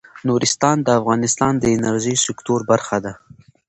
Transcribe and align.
نورستان 0.27 0.77
د 0.83 0.87
افغانستان 0.99 1.53
د 1.59 1.63
انرژۍ 1.75 2.15
سکتور 2.25 2.59
برخه 2.71 2.97
ده. 3.05 3.13